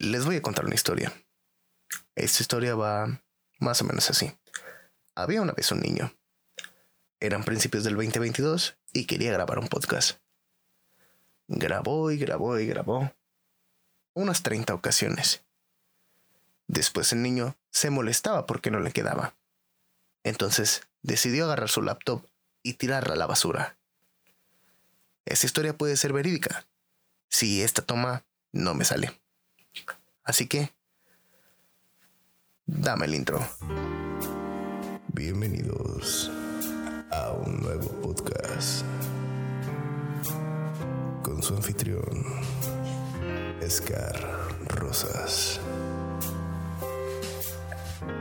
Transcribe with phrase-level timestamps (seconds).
[0.00, 1.12] Les voy a contar una historia.
[2.14, 3.20] Esta historia va
[3.58, 4.32] más o menos así.
[5.14, 6.16] Había una vez un niño.
[7.20, 10.18] Eran principios del 2022 y quería grabar un podcast.
[11.48, 13.14] Grabó y grabó y grabó.
[14.14, 15.44] Unas 30 ocasiones.
[16.66, 19.36] Después el niño se molestaba porque no le quedaba.
[20.24, 22.26] Entonces decidió agarrar su laptop
[22.62, 23.76] y tirarla a la basura.
[25.26, 26.66] Esta historia puede ser verídica
[27.28, 29.19] si esta toma no me sale.
[30.30, 30.70] Así que,
[32.64, 33.40] dame el intro.
[35.08, 36.30] Bienvenidos
[37.10, 38.84] a un nuevo podcast
[41.24, 42.24] con su anfitrión,
[43.68, 44.14] Scar
[44.68, 45.60] Rosas,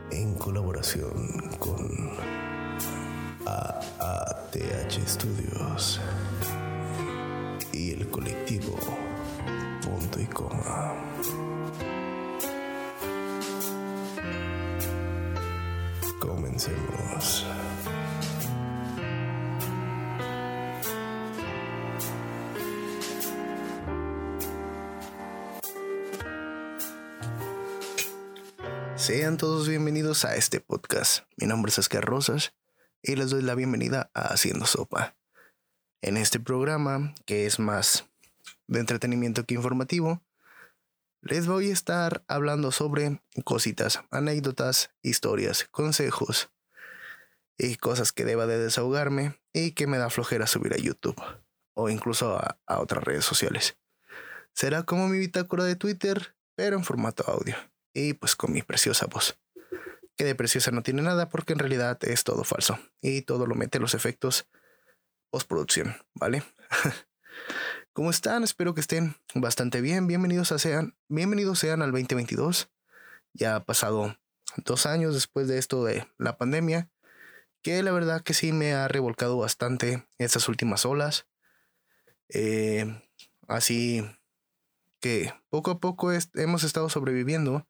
[0.09, 2.09] en colaboración con
[3.45, 6.01] AATH Studios
[7.71, 8.78] y el colectivo
[16.19, 17.45] Comencemos.
[28.95, 31.23] Sean todos bienvenidos a este podcast.
[31.37, 32.53] Mi nombre es Oscar Rosas
[33.01, 35.15] y les doy la bienvenida a Haciendo Sopa.
[36.01, 38.09] En este programa, que es más
[38.69, 40.23] de entretenimiento que informativo,
[41.21, 46.49] les voy a estar hablando sobre cositas, anécdotas, historias, consejos
[47.57, 51.21] y cosas que deba de desahogarme y que me da flojera subir a YouTube
[51.73, 53.77] o incluso a, otras redes sociales.
[54.53, 57.55] Será como mi bitácora de Twitter, pero en formato audio
[57.93, 59.37] y pues con mi preciosa voz.
[60.15, 63.55] Que de preciosa no tiene nada porque en realidad es todo falso y todo lo
[63.55, 64.47] mete los efectos
[65.31, 66.43] postproducción, ¿vale?
[67.99, 68.45] ¿Cómo están?
[68.45, 70.07] Espero que estén bastante bien.
[70.07, 72.71] Bienvenidos a sean, bienvenidos sean al 2022.
[73.33, 74.15] Ya ha pasado
[74.55, 76.89] dos años después de esto de la pandemia,
[77.61, 81.27] que la verdad que sí me ha revolcado bastante estas últimas olas.
[82.29, 82.85] Eh,
[83.49, 84.09] así
[85.01, 87.67] que poco a poco hemos estado sobreviviendo.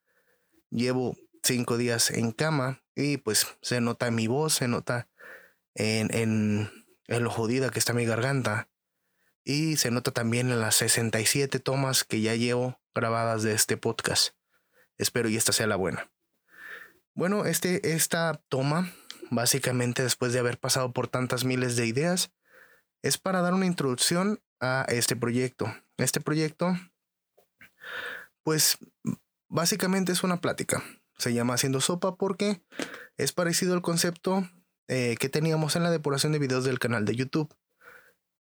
[0.70, 5.08] Llevo cinco días en cama y pues se nota en mi voz, se nota
[5.74, 6.70] en, en,
[7.08, 8.69] en lo jodida que está mi garganta.
[9.44, 14.34] Y se nota también en las 67 tomas que ya llevo grabadas de este podcast.
[14.98, 16.10] Espero y esta sea la buena.
[17.14, 18.92] Bueno, este, esta toma,
[19.30, 22.32] básicamente después de haber pasado por tantas miles de ideas,
[23.02, 25.74] es para dar una introducción a este proyecto.
[25.96, 26.76] Este proyecto,
[28.42, 28.78] pues
[29.48, 30.82] básicamente es una plática.
[31.18, 32.62] Se llama Haciendo Sopa porque
[33.16, 34.48] es parecido al concepto
[34.88, 37.54] eh, que teníamos en la depuración de videos del canal de YouTube.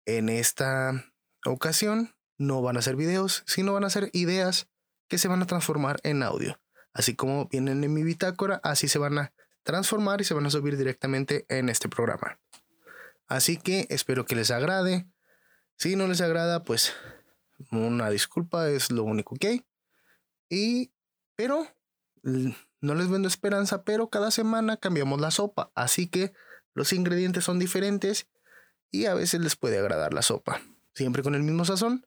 [0.07, 1.03] En esta
[1.45, 4.69] ocasión no van a ser videos, sino van a ser ideas
[5.09, 6.61] que se van a transformar en audio.
[6.93, 10.49] Así como vienen en mi bitácora, así se van a transformar y se van a
[10.49, 12.39] subir directamente en este programa.
[13.27, 15.05] Así que espero que les agrade.
[15.75, 16.93] Si no les agrada, pues
[17.69, 19.65] una disculpa es lo único que hay.
[20.49, 20.93] Y,
[21.35, 21.67] pero,
[22.23, 25.69] no les vendo esperanza, pero cada semana cambiamos la sopa.
[25.75, 26.31] Así que
[26.73, 28.29] los ingredientes son diferentes
[28.91, 30.61] y a veces les puede agradar la sopa,
[30.93, 32.05] siempre con el mismo sazón,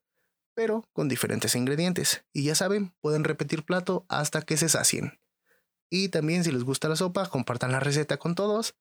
[0.54, 2.24] pero con diferentes ingredientes.
[2.32, 5.20] Y ya saben, pueden repetir plato hasta que se sacien.
[5.90, 8.76] Y también si les gusta la sopa, compartan la receta con todos.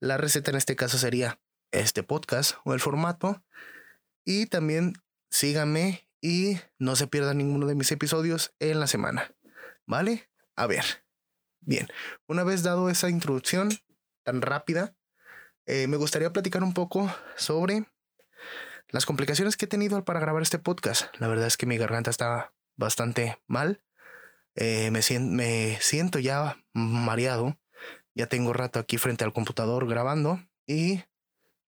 [0.00, 1.40] La receta en este caso sería
[1.72, 3.42] este podcast o el formato.
[4.24, 4.94] Y también
[5.30, 9.34] síganme y no se pierdan ninguno de mis episodios en la semana.
[9.86, 10.28] ¿Vale?
[10.56, 10.84] A ver.
[11.60, 11.88] Bien,
[12.26, 13.70] una vez dado esa introducción
[14.22, 14.94] tan rápida,
[15.66, 17.86] eh, me gustaría platicar un poco sobre
[18.90, 21.14] las complicaciones que he tenido para grabar este podcast.
[21.18, 23.82] La verdad es que mi garganta está bastante mal.
[24.56, 27.58] Eh, me, me siento ya mareado.
[28.14, 31.02] Ya tengo rato aquí frente al computador grabando y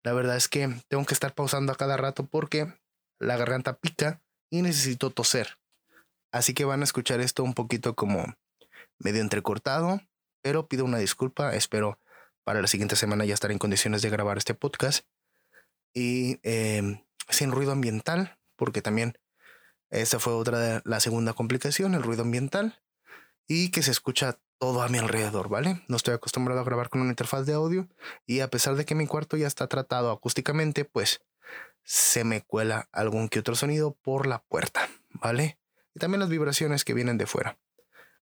[0.05, 2.73] la verdad es que tengo que estar pausando a cada rato porque
[3.19, 5.59] la garganta pica y necesito toser.
[6.31, 8.37] Así que van a escuchar esto un poquito como
[8.99, 10.01] medio entrecortado,
[10.43, 11.57] pero pido una disculpa.
[11.57, 11.99] Espero
[12.47, 15.05] para la siguiente semana ya estar en condiciones de grabar este podcast.
[15.93, 19.19] Y em, sin ruido ambiental, porque también
[19.91, 22.81] esa fue otra de la segunda complicación, el ruido ambiental.
[23.49, 25.83] Y que se escucha todo a mi alrededor, ¿vale?
[25.89, 27.89] No estoy acostumbrado a grabar con una interfaz de audio
[28.27, 31.23] y a pesar de que mi cuarto ya está tratado acústicamente, pues
[31.83, 35.59] se me cuela algún que otro sonido por la puerta, ¿vale?
[35.97, 37.59] Y también las vibraciones que vienen de fuera.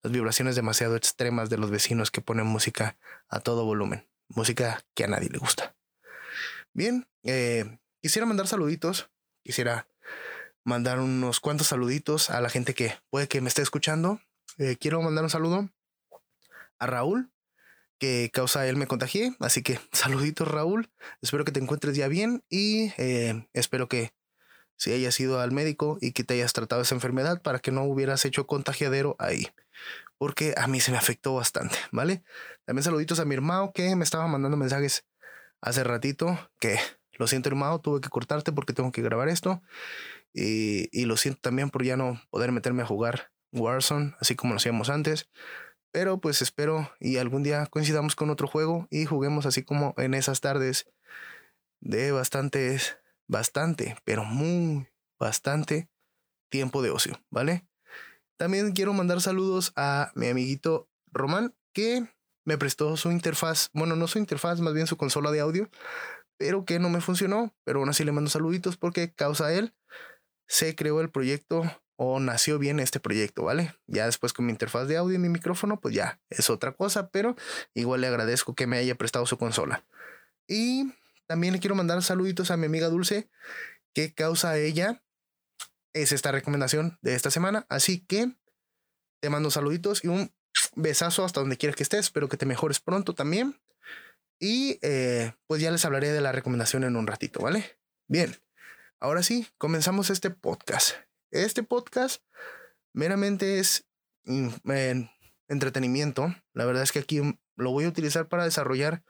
[0.00, 2.96] Las vibraciones demasiado extremas de los vecinos que ponen música
[3.28, 5.74] a todo volumen música que a nadie le gusta.
[6.72, 9.10] Bien, eh, quisiera mandar saluditos,
[9.42, 9.86] quisiera
[10.64, 14.20] mandar unos cuantos saluditos a la gente que puede que me esté escuchando.
[14.58, 15.68] Eh, quiero mandar un saludo
[16.78, 17.30] a Raúl,
[17.98, 19.36] que causa él me contagié.
[19.40, 20.90] Así que saluditos Raúl.
[21.20, 24.12] Espero que te encuentres ya bien y eh, espero que
[24.76, 27.84] si hayas ido al médico y que te hayas tratado esa enfermedad para que no
[27.84, 29.48] hubieras hecho contagiadero ahí.
[30.22, 32.22] Porque a mí se me afectó bastante, ¿vale?
[32.64, 35.04] También saluditos a mi hermano que me estaba mandando mensajes
[35.60, 36.78] hace ratito que
[37.18, 39.62] lo siento hermano, tuve que cortarte porque tengo que grabar esto.
[40.32, 44.52] Y, y lo siento también por ya no poder meterme a jugar Warzone, así como
[44.52, 45.28] lo hacíamos antes.
[45.90, 50.14] Pero pues espero y algún día coincidamos con otro juego y juguemos así como en
[50.14, 50.86] esas tardes
[51.80, 52.96] de bastantes,
[53.26, 54.86] bastante, pero muy,
[55.18, 55.90] bastante
[56.48, 57.66] tiempo de ocio, ¿vale?
[58.36, 62.06] También quiero mandar saludos a mi amiguito Román que
[62.44, 65.70] me prestó su interfaz, bueno, no su interfaz, más bien su consola de audio,
[66.36, 69.74] pero que no me funcionó, pero aún así le mando saluditos porque causa él
[70.48, 71.62] se creó el proyecto
[71.96, 73.74] o nació bien este proyecto, ¿vale?
[73.86, 77.10] Ya después con mi interfaz de audio y mi micrófono, pues ya es otra cosa,
[77.10, 77.36] pero
[77.74, 79.84] igual le agradezco que me haya prestado su consola.
[80.48, 80.92] Y
[81.26, 83.30] también le quiero mandar saluditos a mi amiga Dulce,
[83.94, 85.02] que causa ella
[85.92, 87.66] es esta recomendación de esta semana.
[87.68, 88.34] Así que
[89.20, 90.32] te mando saluditos y un
[90.74, 92.06] besazo hasta donde quieras que estés.
[92.06, 93.60] Espero que te mejores pronto también.
[94.38, 97.78] Y eh, pues ya les hablaré de la recomendación en un ratito, ¿vale?
[98.08, 98.36] Bien,
[98.98, 100.96] ahora sí, comenzamos este podcast.
[101.30, 102.22] Este podcast
[102.92, 103.86] meramente es
[104.24, 104.48] mm,
[105.48, 106.34] entretenimiento.
[106.52, 107.20] La verdad es que aquí
[107.56, 109.04] lo voy a utilizar para desarrollar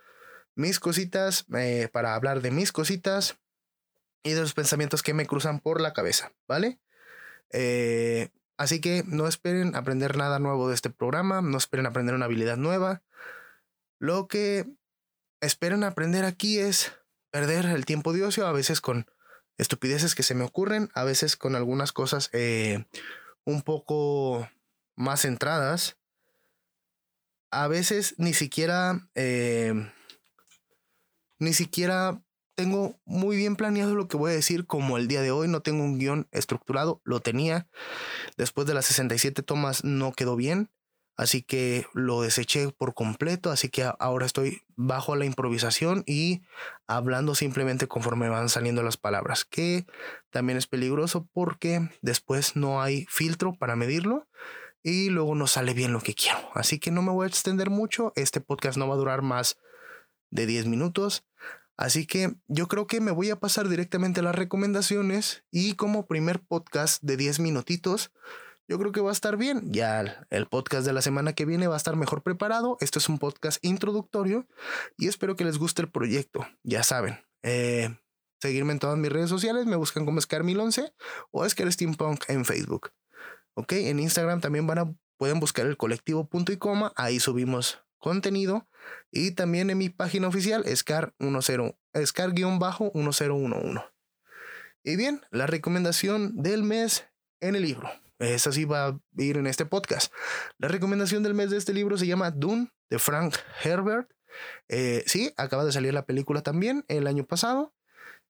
[0.55, 3.38] mis cositas, eh, para hablar de mis cositas
[4.23, 6.79] y de los pensamientos que me cruzan por la cabeza, ¿vale?
[7.51, 12.27] Eh, así que no esperen aprender nada nuevo de este programa, no esperen aprender una
[12.27, 13.03] habilidad nueva.
[13.99, 14.67] Lo que
[15.41, 16.93] esperen aprender aquí es
[17.31, 19.07] perder el tiempo de ocio, a veces con
[19.59, 22.85] estupideces que se me ocurren, a veces con algunas cosas eh,
[23.45, 24.49] un poco
[24.95, 25.97] más centradas,
[27.51, 29.75] a veces ni siquiera, eh,
[31.39, 32.23] ni siquiera
[32.54, 35.60] tengo muy bien planeado lo que voy a decir, como el día de hoy no
[35.60, 37.69] tengo un guion estructurado, lo tenía,
[38.37, 40.70] después de las 67 tomas no quedó bien,
[41.16, 46.43] Así que lo deseché por completo, así que ahora estoy bajo la improvisación y
[46.87, 49.87] hablando simplemente conforme van saliendo las palabras, que
[50.31, 54.26] también es peligroso porque después no hay filtro para medirlo
[54.82, 56.38] y luego no sale bien lo que quiero.
[56.54, 59.58] Así que no me voy a extender mucho, este podcast no va a durar más
[60.31, 61.26] de 10 minutos.
[61.82, 66.06] Así que yo creo que me voy a pasar directamente a las recomendaciones y como
[66.06, 68.12] primer podcast de 10 minutitos,
[68.69, 69.73] yo creo que va a estar bien.
[69.73, 72.76] Ya el podcast de la semana que viene va a estar mejor preparado.
[72.81, 74.46] Esto es un podcast introductorio
[74.96, 76.46] y espero que les guste el proyecto.
[76.62, 77.99] Ya saben, eh,
[78.40, 79.67] seguirme en todas mis redes sociales.
[79.67, 80.94] Me buscan como Scar1011
[81.32, 82.93] o Scar Steampunk en Facebook.
[83.55, 86.93] Ok, en Instagram también van a, pueden buscar el colectivo punto y coma.
[86.94, 88.69] Ahí subimos contenido.
[89.10, 93.90] Y también en mi página oficial, Scar10, Scar-1011.
[94.84, 97.06] Y bien, la recomendación del mes
[97.40, 97.88] en el libro.
[98.19, 100.12] Esa sí va a ir en este podcast.
[100.58, 104.10] La recomendación del mes de este libro se llama Dune de Frank Herbert.
[104.69, 107.75] Eh, sí, acaba de salir la película también el año pasado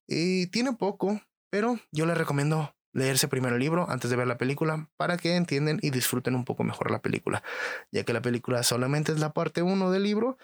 [0.07, 4.37] y tiene poco, pero yo les recomiendo leerse primero el libro antes de ver la
[4.37, 7.43] película para que entiendan y disfruten un poco mejor la película,
[7.91, 10.37] ya que la película solamente es la parte 1 del libro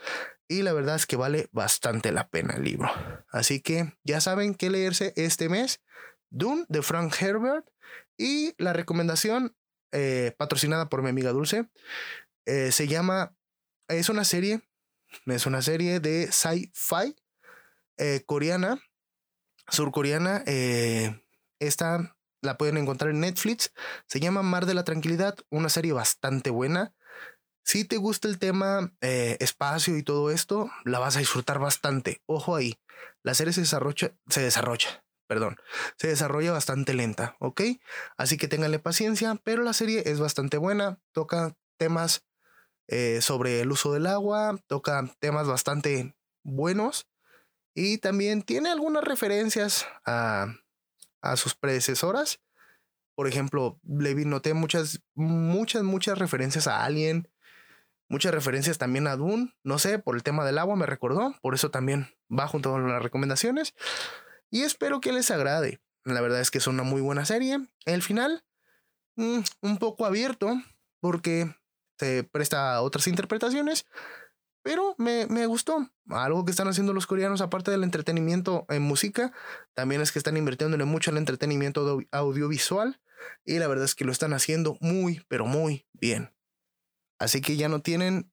[0.48, 2.91] y la verdad es que vale bastante la pena el libro.
[3.32, 5.82] Así que ya saben qué leerse este mes.
[6.32, 7.68] Dune de Frank Herbert
[8.18, 9.56] y la recomendación,
[9.91, 11.70] eh, patrocinada por mi amiga Dulce,
[12.46, 13.36] eh, se llama,
[13.88, 14.62] es una serie,
[15.25, 17.15] es una serie de sci-fi
[17.98, 18.82] eh, coreana,
[19.68, 20.44] surcoreana.
[21.60, 23.74] esta la pueden encontrar en Netflix.
[24.08, 26.93] Se llama Mar de la Tranquilidad, una serie bastante buena.
[27.63, 32.24] Si te gusta el tema espacio y todo esto, la vas a disfrutar bastante.
[32.25, 32.79] Ojo ahí,
[33.24, 35.58] la serie se desarrolla, se desarrolla, perdón,
[35.98, 37.62] se desarrolla bastante lenta, ¿ok?
[38.17, 42.25] Así que ténganle paciencia, pero la serie es bastante buena, toca temas
[42.88, 47.08] eh, sobre el uso del agua, toca temas bastante buenos
[47.75, 50.48] y también tiene algunas referencias a,
[51.21, 52.41] a sus predecesoras.
[53.15, 57.29] Por ejemplo, le noté muchas, muchas, muchas referencias a Alien,
[58.07, 61.53] muchas referencias también a Dune, no sé, por el tema del agua me recordó, por
[61.53, 63.75] eso también va junto con las recomendaciones
[64.49, 65.81] y espero que les agrade.
[66.05, 67.59] La verdad es que es una muy buena serie.
[67.85, 68.43] El final,
[69.15, 70.53] mm, un poco abierto,
[70.99, 71.53] porque
[71.97, 73.85] se presta a otras interpretaciones,
[74.62, 75.89] pero me, me, gustó.
[76.10, 79.32] Algo que están haciendo los coreanos, aparte del entretenimiento en música,
[79.74, 83.00] también es que están invirtiéndole mucho al entretenimiento audiovisual.
[83.46, 86.34] Y la verdad es que lo están haciendo muy, pero muy bien.
[87.20, 88.32] Así que ya no tienen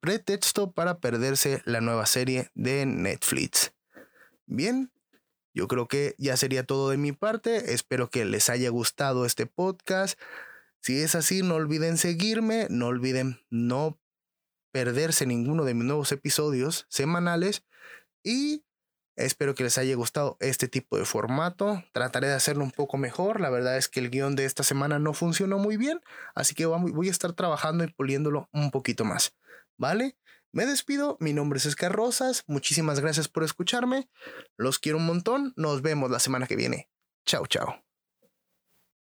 [0.00, 3.72] pretexto para perderse la nueva serie de Netflix.
[4.46, 4.92] Bien,
[5.54, 7.72] yo creo que ya sería todo de mi parte.
[7.72, 10.18] Espero que les haya gustado este podcast.
[10.80, 14.01] Si es así, no olviden seguirme, no olviden no
[14.72, 17.64] perderse ninguno de mis nuevos episodios semanales
[18.24, 18.64] y
[19.16, 21.84] espero que les haya gustado este tipo de formato.
[21.92, 23.40] Trataré de hacerlo un poco mejor.
[23.40, 26.00] La verdad es que el guion de esta semana no funcionó muy bien,
[26.34, 29.34] así que voy a estar trabajando y puliéndolo un poquito más.
[29.76, 30.16] ¿Vale?
[30.52, 34.10] Me despido, mi nombre es Escar Rosas, muchísimas gracias por escucharme,
[34.58, 36.90] los quiero un montón, nos vemos la semana que viene.
[37.24, 37.91] Chao, chao.